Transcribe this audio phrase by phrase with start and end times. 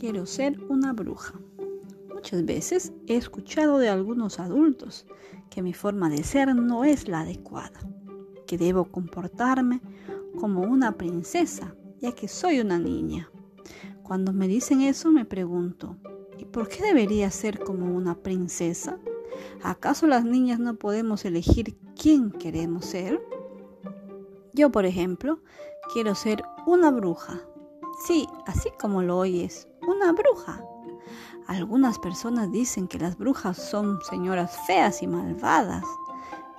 [0.00, 1.38] quiero ser una bruja.
[2.08, 5.04] Muchas veces he escuchado de algunos adultos
[5.50, 7.78] que mi forma de ser no es la adecuada,
[8.46, 9.82] que debo comportarme
[10.38, 13.30] como una princesa, ya que soy una niña.
[14.02, 15.98] Cuando me dicen eso me pregunto,
[16.38, 18.98] ¿y por qué debería ser como una princesa?
[19.62, 23.20] ¿Acaso las niñas no podemos elegir quién queremos ser?
[24.54, 25.40] Yo, por ejemplo,
[25.92, 27.38] quiero ser una bruja.
[28.06, 30.64] Sí, así como lo oyes, una bruja.
[31.46, 35.84] Algunas personas dicen que las brujas son señoras feas y malvadas,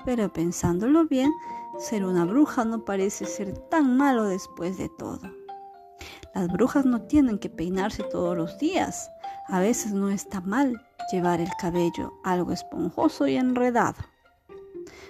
[0.05, 1.31] pero pensándolo bien,
[1.77, 5.19] ser una bruja no parece ser tan malo después de todo.
[6.33, 9.09] Las brujas no tienen que peinarse todos los días.
[9.47, 13.97] A veces no está mal llevar el cabello algo esponjoso y enredado.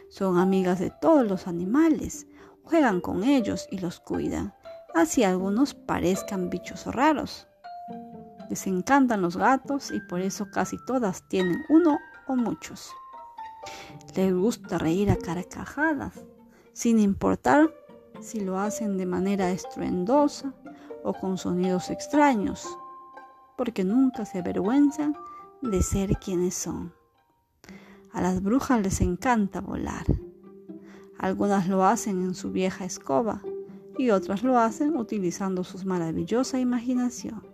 [0.10, 2.28] Son amigas de todos los animales,
[2.64, 4.54] juegan con ellos y los cuidan,
[4.94, 7.48] así algunos parezcan bichos raros.
[8.52, 12.92] Les encantan los gatos y por eso casi todas tienen uno o muchos.
[14.14, 16.26] Les gusta reír a carcajadas,
[16.74, 17.74] sin importar
[18.20, 20.54] si lo hacen de manera estruendosa
[21.02, 22.68] o con sonidos extraños,
[23.56, 25.16] porque nunca se avergüenzan
[25.62, 26.94] de ser quienes son.
[28.12, 30.08] A las brujas les encanta volar.
[31.18, 33.42] Algunas lo hacen en su vieja escoba
[33.98, 37.51] y otras lo hacen utilizando su maravillosa imaginación.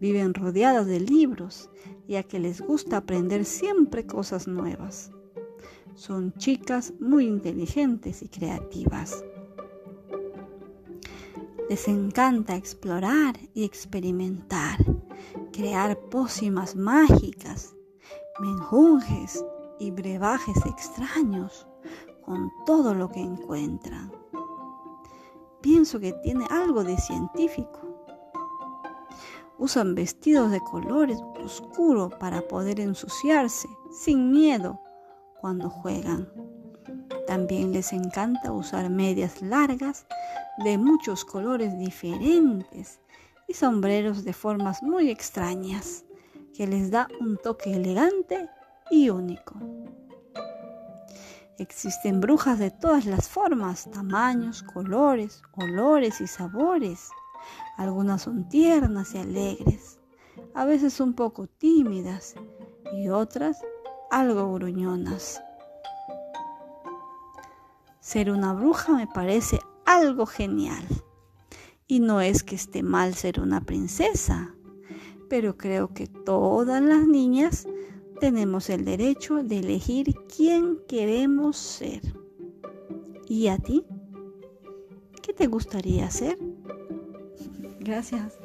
[0.00, 1.70] Viven rodeadas de libros,
[2.06, 5.10] ya que les gusta aprender siempre cosas nuevas.
[5.94, 9.24] Son chicas muy inteligentes y creativas.
[11.68, 14.78] Les encanta explorar y experimentar,
[15.52, 17.74] crear pócimas mágicas,
[18.40, 19.44] menjunjes
[19.80, 21.66] y brebajes extraños
[22.24, 24.12] con todo lo que encuentran.
[25.60, 27.97] Pienso que tiene algo de científico.
[29.58, 34.80] Usan vestidos de colores oscuros para poder ensuciarse sin miedo
[35.40, 36.28] cuando juegan.
[37.26, 40.06] También les encanta usar medias largas
[40.64, 43.00] de muchos colores diferentes
[43.46, 46.04] y sombreros de formas muy extrañas
[46.54, 48.48] que les da un toque elegante
[48.90, 49.54] y único.
[51.58, 57.10] Existen brujas de todas las formas, tamaños, colores, olores y sabores.
[57.76, 60.00] Algunas son tiernas y alegres,
[60.54, 62.34] a veces un poco tímidas
[62.92, 63.58] y otras
[64.10, 65.40] algo gruñonas.
[68.00, 70.84] Ser una bruja me parece algo genial.
[71.86, 74.54] Y no es que esté mal ser una princesa,
[75.28, 77.66] pero creo que todas las niñas
[78.20, 82.02] tenemos el derecho de elegir quién queremos ser.
[83.26, 83.84] ¿Y a ti?
[85.22, 86.38] ¿Qué te gustaría ser?
[87.88, 88.38] Gracias.